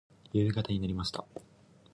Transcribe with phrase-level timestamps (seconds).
[0.33, 1.23] 夕方になりました。